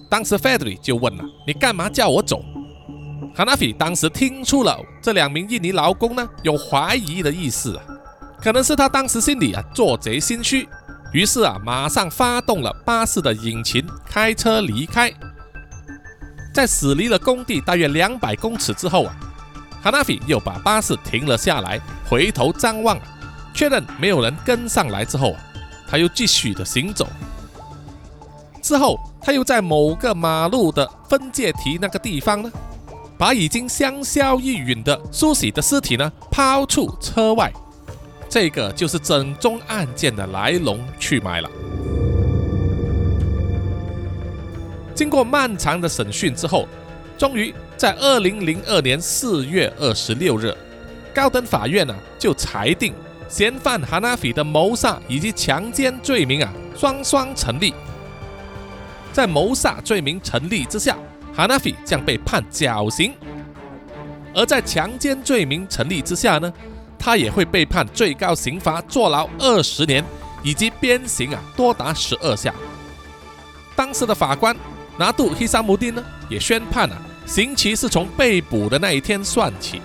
[0.09, 2.43] 当时 Fedri 就问了：“你干嘛叫我走？”
[3.35, 7.83] 哈纳菲当时听出了这两名印尼劳工呢有怀疑的意思啊，
[8.39, 10.69] 可能是他当时心里啊做贼心虚，
[11.11, 15.11] 于是啊马上发动了巴士的引擎，开车离开。
[16.53, 19.15] 在驶离了工地大约两百公尺之后啊。
[19.81, 22.97] 哈纳菲又把巴士停了下来，回头张望，
[23.53, 25.35] 确认没有人跟上来之后，
[25.93, 27.07] 他又继续的行走。
[28.63, 32.51] 之后，他又在某个马路的分界堤那个地方呢，
[33.15, 37.53] 把已经香消玉殒的苏喜的尸体呢抛出车外。
[38.27, 41.49] 这个就是整宗案件的来龙去脉了。
[44.95, 46.67] 经过漫长的审讯之后，
[47.19, 50.57] 终于在二零零二年四月二十六日，
[51.13, 52.95] 高等法院呢就裁定
[53.33, 57.73] 嫌犯哈纳菲的谋杀以及强奸罪名啊双双成立。
[59.11, 60.95] 在谋杀罪名成立之下，
[61.35, 63.09] 哈纳菲将被判绞刑；
[64.35, 66.53] 而在强奸罪名成立之下呢？
[66.99, 70.05] 他也会被判最高刑罚坐牢二十年，
[70.43, 72.53] 以及鞭刑啊多达十二下。
[73.75, 74.55] 当时的法官
[74.95, 79.81] 拿杜希沙姆丁呢也宣判啊，刑期是从被捕的那一天算起。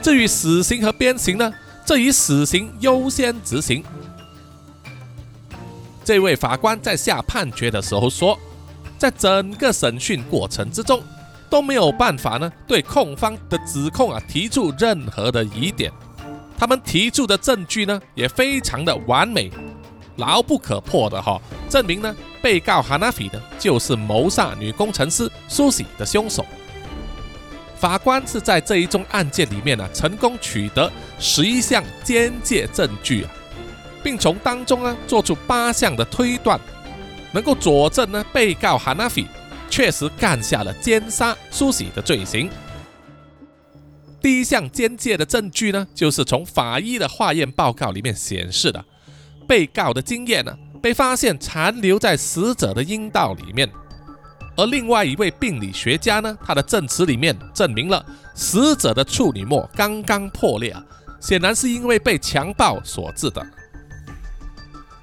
[0.00, 1.52] 至于死刑和鞭刑呢，
[1.86, 3.84] 这以死刑优先执行。
[6.04, 8.36] 这位法官在下判决的时候说，
[8.98, 11.00] 在整个审讯过程之中
[11.48, 15.92] 都没有办法呢对控方的指控啊提出任何的疑点。
[16.58, 19.50] 他们提出的证据呢，也非常的完美，
[20.16, 26.44] 牢不可破的哈，证明呢，被告哈纳菲呢就是谋杀女工程师苏西的凶手。
[27.78, 33.30] 法官是在这一宗案件里面呢，成功取得十一项间接证据啊，
[34.02, 36.58] 并从当中呢做出八项的推断，
[37.32, 39.26] 能够佐证呢，被告哈纳菲
[39.68, 42.48] 确实干下了奸杀苏西的罪行。
[44.22, 48.84] 第一项间接的证据呢，就是从法医的化验报告里面显示的，
[49.46, 53.70] 被告的精液呢被发现残留在死者的阴道里面，
[54.56, 60.82] 而另外一位病理学家呢，他的证词里面证明了死者的处女膜刚刚破裂啊，
[61.20, 63.46] 显然是因为被强暴所致的。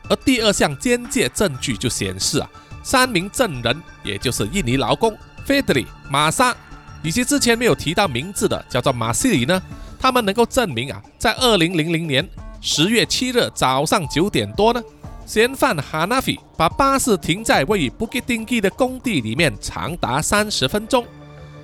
[0.09, 2.49] 而第二项间接证据就显示啊，
[2.83, 6.55] 三名证人，也就是印尼劳工费德里、玛莎。
[7.03, 9.61] 以及之前没有提到名字的叫做马西里呢，
[9.99, 12.27] 他们能够证明啊，在二零零零年
[12.61, 14.81] 十月七日早上九点多呢，
[15.25, 21.05] 嫌犯哈纳菲把巴士停在位于布吉丁基的工地里面长达三十分钟。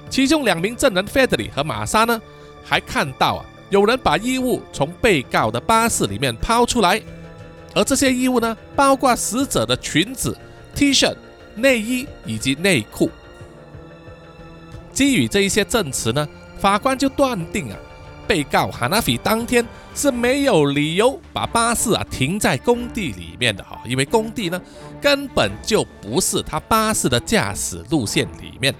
[0.10, 2.19] 其中两名证人费德里和玛莎呢，
[2.63, 7.02] 还看到啊，有人把衣物从被告的巴士里面抛出来，
[7.76, 10.36] 而这些衣物呢，包括死者的裙子、
[10.74, 11.13] T 恤、
[11.56, 13.12] 内衣以及内裤。
[14.91, 17.78] 基于这一些证词呢，法官就断定啊，
[18.30, 19.65] 被告哈纳菲当天
[19.96, 24.62] 是没有理由把巴士啊停在工地里面的哈，因为工地呢
[25.02, 28.72] 根本就不是他巴士的驾驶路线里面。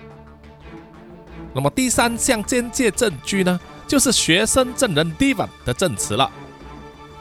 [1.52, 6.30] 那么第三项间接证据呢，就是学生证人 Diva 的证词了。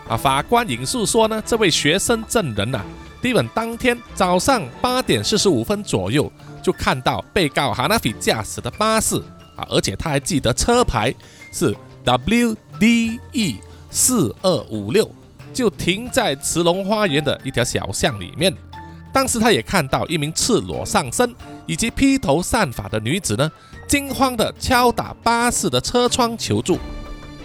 [0.07, 2.85] 啊，法官引述说呢，这位学生证人呐
[3.23, 6.31] ，Divan 当天早上八点四十五分左右。
[6.61, 9.17] 就看到被告哈纳菲驾驶的巴士
[9.57, 11.15] 啊，而且他还记得车牌
[11.51, 11.75] 是
[12.09, 13.57] WDE
[13.91, 15.11] 四二五六，
[15.53, 18.51] 就停在慈龙花园的一条小巷里面。
[19.13, 21.35] 当时他也看到一名赤裸上身
[21.67, 23.53] 以及披头散发的女子呢，
[23.87, 26.79] 惊慌地敲打巴士的车窗求助。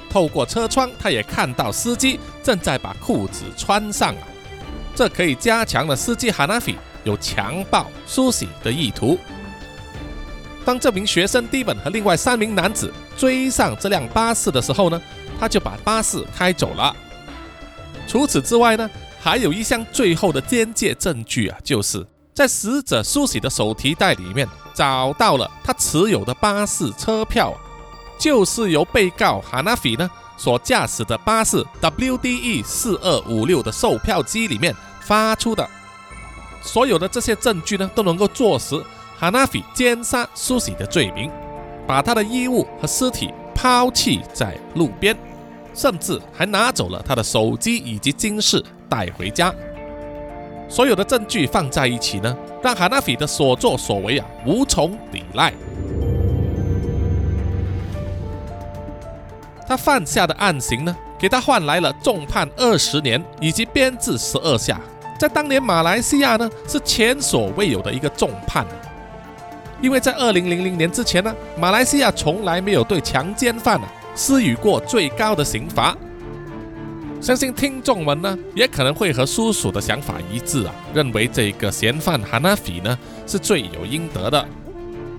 [0.10, 4.24] 透过车窗，他也看到司机正在把裤子穿上啊，
[4.96, 6.74] 这可以加强了司机哈纳菲。
[7.04, 9.20] 有强暴苏醒的意图。
[10.64, 15.02] 当这名学生蒂本和另外三名男子追上这辆巴士的时候呢，
[15.40, 16.96] 他就把巴士开走了。
[18.08, 18.90] 除此之外呢，
[19.22, 27.54] 还有一项最后的间接证据啊，就是在死者苏西的手提袋里面找到了他持有的巴士车票，
[28.18, 35.68] 就是由被告哈纳菲呢所驾驶的巴士 WDE 四二五六的售票机里面发出的。
[36.62, 38.76] 所有的这些证据呢，都能够坐实
[39.20, 41.32] 哈纳菲奸杀苏西的罪名，
[41.88, 45.16] 把他的衣物和尸体抛弃在路边，
[45.74, 49.54] 甚至还拿走了他的手机以及金饰带回家。
[50.70, 55.54] 所有的证据放在一起呢，让哈纳菲的所作所为啊无从抵赖。
[59.68, 64.80] 他犯下的案行呢，给他换来了重判二十年以及鞭治十二下。
[65.20, 68.66] 在当年，马来西亚呢是前所未有的一个重判，
[69.84, 75.94] 因为在二零零零年之前呢，马来西亚从来没有对强奸犯啊施予过最高的刑罚。
[77.20, 84.40] 相信听众们呢也可能会和叔叔的想法一致啊，认为这个嫌犯哈纳菲呢是罪有应得的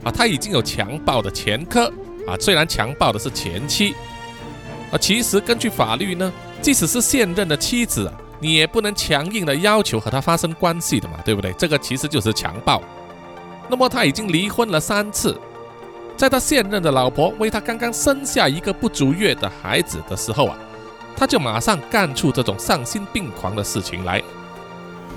[0.03, 1.87] 啊，他已经有强暴的前科，
[2.27, 3.95] 啊，虽然强暴的是前妻，
[4.91, 8.11] 啊，其实根据法律呢，即使是现任的妻子，
[8.41, 11.53] 你也不能强硬的要求和他发生关系的嘛，对不对？
[11.53, 12.83] 这个其实就是强暴。
[13.69, 15.39] 那么他已经离婚了三次，
[16.17, 20.57] 在他现任的老婆为他刚刚生下一个不足月的孩子的时候啊，
[21.17, 24.23] 他就马上干出这种丧心病狂的事情来。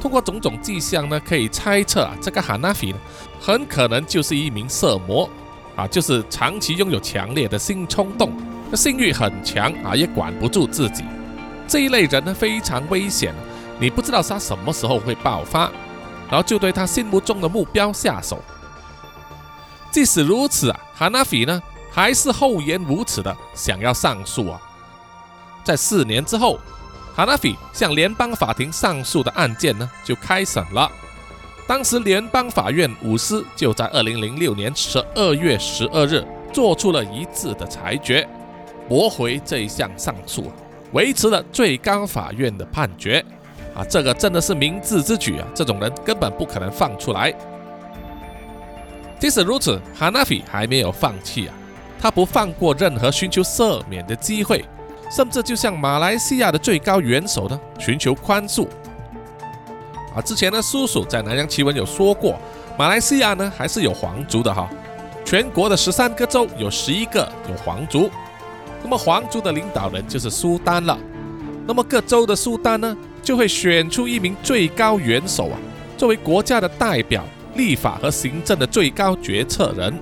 [0.01, 2.97] 通过种种迹象呢，可以猜测啊，这个哈纳菲呢，
[3.39, 5.27] 很可能就是一名色魔
[5.75, 8.31] 啊，就是长期拥有强烈的性冲动，
[8.73, 11.03] 性欲很强啊，也管不住自己。
[11.67, 13.33] 这一类人呢，非常危险，
[13.79, 15.69] 你不知道他什么时候会爆发。
[16.29, 18.39] 然后就对他心目中的目标下手。
[19.91, 21.61] 即使如此啊，哈纳菲呢
[21.91, 24.61] 还是厚颜无耻的想要上诉啊。
[25.63, 26.59] 在四年之后，
[27.15, 30.91] 哈纳菲向联邦法庭上诉的案件呢就开审了。
[31.65, 38.27] 当时联邦法院五司就在二零零六年十二月十二日做出了一致的裁决，
[38.87, 40.51] 驳回这一项上诉，
[40.93, 43.25] 维持了最高法院的判决。
[43.77, 45.47] 啊，这个真的是明智之举啊！
[45.53, 47.31] 这种人根本不可能放出来。
[49.19, 51.53] 即使如此，哈纳菲还没有放弃啊，
[52.01, 54.65] 他不放过任何寻求赦免的机会，
[55.11, 58.67] 甚至就向马来西亚的最高元首呢寻求宽恕。
[60.15, 62.35] 啊，之前呢，叔叔在南洋奇闻有说过，
[62.79, 64.67] 马来西亚呢还是有皇族的哈，
[65.23, 68.09] 全国的十三个州有十一个有皇族，
[68.81, 70.97] 那么皇族的领导人就是苏丹了，
[71.67, 72.97] 那么各州的苏丹呢？
[73.27, 75.59] 就会选出一名最高元首啊，
[75.97, 77.25] 作为国家的代表、
[77.55, 79.93] 立法和行政的最高决策人。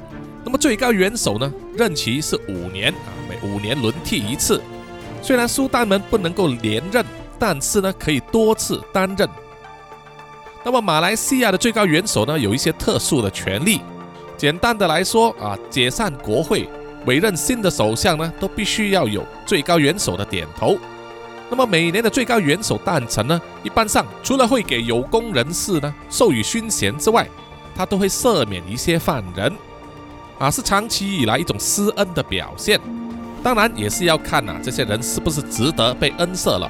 [0.43, 4.61] 那么最高元首呢，任期是五年啊，每五年轮替一次。
[5.23, 7.03] 虽然苏丹们不能够连任，
[7.39, 9.27] 但是呢，可以多次担任。
[10.63, 13.81] 那么马来西亚的最高元首呢，有一些特殊的权利。
[14.37, 16.69] 简单的来说啊，解散国会、
[17.07, 20.77] 委任新的首相呢，都必须要有最高元首的点头。
[21.49, 27.27] 那么每年的最高元首诞辰呢，一般上除了会给有功人士呢授予勋衔之外，
[27.75, 29.55] 他都会赦免一些犯人，
[30.39, 32.79] 啊，是长期以来一种施恩的表现。
[33.43, 36.69] 当然也是要看呐，这些人是不是值得被恩赦了。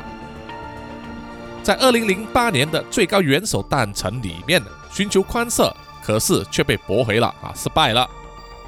[1.64, 4.62] 在二零零八年的最高元首诞辰里面，
[4.92, 5.72] 寻求宽赦，
[6.04, 8.08] 可是却被驳回了啊，失败了。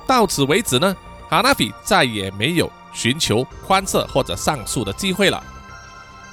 [0.08, 0.95] 到此为止呢，
[1.30, 5.43] 哈纳菲再也没有寻求宽赦或者上诉的机会了。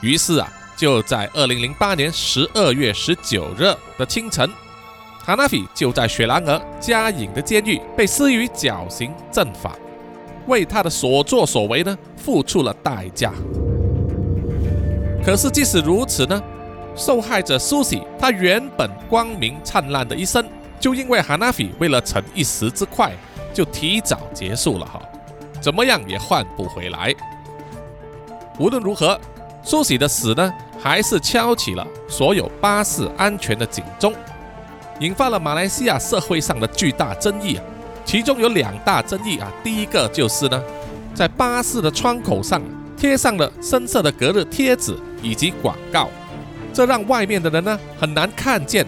[0.04, 4.46] 于是啊，就在二零零八年十二月十九日的清晨，
[5.24, 9.74] 哈纳菲就在雪兰莪加隐的监狱被施予绞刑正法，
[10.46, 13.32] 为他的所作所为呢付出了代价。
[15.24, 16.38] 可是即使如此呢，
[16.94, 20.46] 受害者苏西他原本光明灿烂的一生，
[20.78, 23.10] 就因为哈纳菲为了逞一时之快，
[23.54, 25.00] 就提早结束了哈，
[25.62, 27.14] 怎么样也换不回来。
[28.58, 29.18] 无论如何。
[29.64, 34.12] 苏喜的死呢，还是敲起了所有巴士安全的警钟，
[35.00, 37.64] 引发了马来西亚社会上的巨大争议啊。
[38.04, 40.62] 其中有两大争议啊，第一个就是呢，
[41.14, 42.60] 在巴士的窗口上
[42.94, 46.10] 贴上了深色的隔热贴纸以及广告，
[46.74, 48.86] 这让外面的人呢很难看见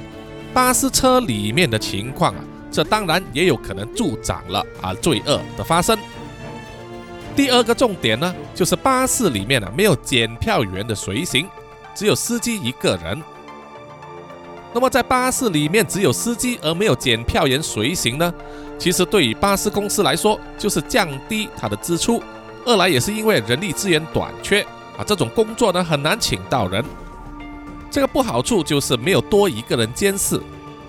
[0.53, 2.45] 巴士车里面的情况啊。
[2.71, 5.99] 这当然也有可能助长了啊罪恶的发生。
[7.37, 11.47] 第二个重点呢，就是巴士里面呢没有检票员的随行，
[11.95, 13.23] 只有司机一个人。
[14.73, 18.33] 那么在巴士里面只有司机而没有检票员随行呢，
[18.79, 22.23] 其实对于巴士公司来说就是降低它的支出，
[22.65, 24.63] 二来也是因为人力资源短缺
[24.97, 26.83] 啊，这种工作呢很难请到人。
[27.91, 30.41] 这个不好处就是没有多一个人监视，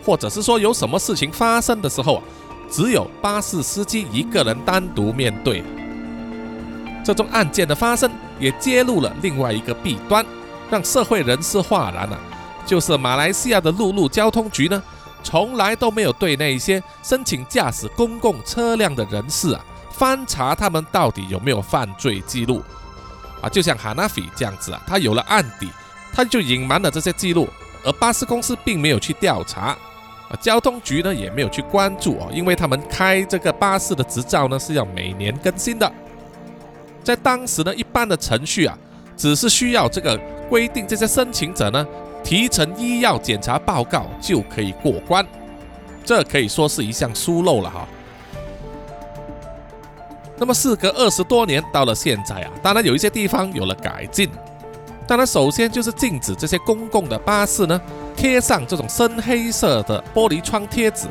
[0.03, 2.23] 或者是说有什么事情发生的时候，
[2.69, 5.61] 只有巴士司机一个人单独面对。
[7.07, 10.25] 这宗案件的发生也揭露了另外一个弊端，
[10.69, 12.19] 让社会人士哗然了，
[12.65, 14.83] 就是马来西亚的陆路交通局呢，
[15.23, 22.61] 从来都没有对那些申请驾驶公共车辆的人士啊，翻查他们到底有没有犯罪记录
[23.41, 25.69] 啊，就像哈纳菲这样子啊，他有了案底，
[26.11, 27.47] 他就隐瞒了这些记录，
[27.85, 29.67] 而巴士公司并没有去调查，
[30.27, 35.89] 啊，交通局呢也没有去关注哦，因为他们开这个巴士的执照呢是要每年更新的。
[37.07, 38.77] 在当时呢，一般的程序啊，
[39.15, 41.87] 只是需要这个规定，这些申请者呢
[42.21, 45.25] 提成医药检查报告就可以过关，
[46.03, 47.87] 这可以说是一项疏漏了哈。
[50.37, 54.29] 那么事隔二十多年，到了现在啊，当然有一些地方有了改进，
[55.07, 57.81] 当然首先就是禁止这些公共的巴士呢
[58.17, 61.07] 贴上这种深黑色的玻璃窗贴纸，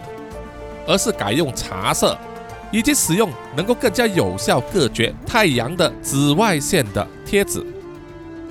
[0.86, 2.14] 而是改用茶色。
[2.70, 7.64] 以及使用能够更加有效隔绝太阳的紫外线的贴纸，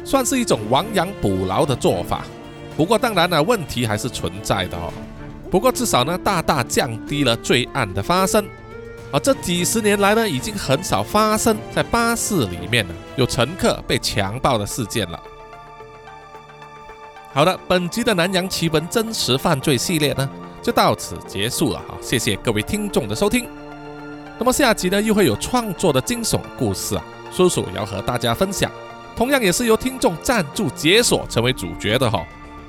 [0.03, 2.25] 算是一种亡羊补牢的做法。
[2.77, 4.91] 不过当然呢，问题还是存在的哦。
[5.51, 8.45] 不过至少呢，大大降低了罪案的发生。
[9.11, 15.19] 而这几十年来呢，已经很少发生在巴士里面呢有乘客被强暴的事件了。
[17.33, 20.29] 好的，本集的南洋奇闻真实犯罪系列呢，
[20.61, 21.95] 就到此结束了哈。
[22.01, 23.47] 谢谢各位听众的收听。
[24.37, 28.69] 那么下集呢，又会有创作的惊悚故事啊，叔叔要和大家分享，
[29.15, 32.25] 同样也是由听众赞助解锁成为主角的哈，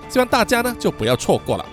[0.09, 1.67] 希望大家呢就不要错过了。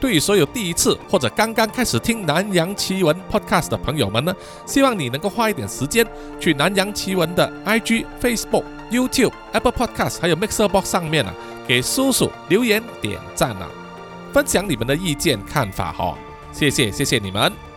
[0.00, 4.32] 对于所有第一次或者刚刚开始听南洋奇闻 Podcast 的朋友们呢，
[4.64, 6.06] 希望你能够花一点时间
[6.38, 8.62] 去南洋奇闻的 IG、Facebook、
[8.92, 11.34] YouTube、Apple Podcast 还有 Mixer Box 上面啊，
[11.66, 13.68] 给叔叔留言点赞啊，
[14.32, 16.16] 分享你们的意见看法哈，
[16.52, 17.67] 谢谢谢谢你们。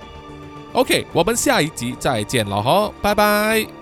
[0.73, 3.80] OK，我们下一集再见了哈，拜拜。